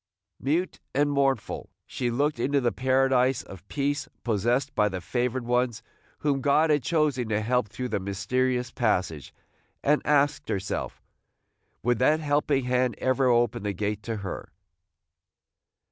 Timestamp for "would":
11.83-11.99